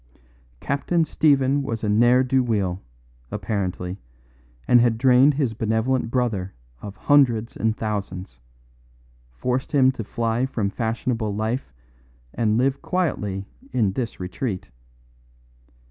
Captain 0.59 1.05
Stephen 1.05 1.61
was 1.61 1.83
a 1.83 1.87
ne'er 1.87 2.23
do 2.23 2.43
well, 2.43 2.81
apparently, 3.29 3.99
and 4.67 4.81
had 4.81 4.97
drained 4.97 5.35
his 5.35 5.53
benevolent 5.53 6.09
brother 6.09 6.55
of 6.81 6.95
hundreds 6.95 7.55
and 7.55 7.77
thousands; 7.77 8.39
forced 9.29 9.73
him 9.73 9.91
to 9.91 10.03
fly 10.03 10.43
from 10.47 10.71
fashionable 10.71 11.35
life 11.35 11.71
and 12.33 12.57
live 12.57 12.81
quietly 12.81 13.45
in 13.73 13.91
this 13.93 14.19
retreat. 14.19 14.71